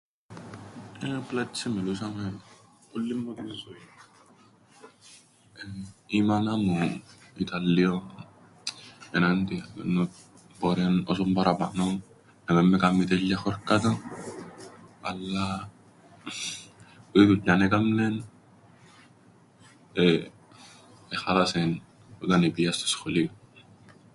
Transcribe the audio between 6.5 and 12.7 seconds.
μου ήταν λλίον ενάντια, εμπόρεν όσον παραπάνω να μεν